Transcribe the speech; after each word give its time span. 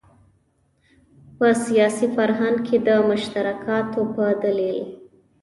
په 1.37 1.47
سیاسي 1.65 2.07
فرهنګ 2.15 2.57
کې 2.67 2.77
د 2.87 2.89
مشترکاتو 3.09 4.01
په 4.15 4.25
دلیل. 4.43 4.79